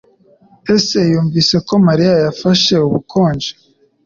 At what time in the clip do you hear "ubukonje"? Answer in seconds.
2.87-3.51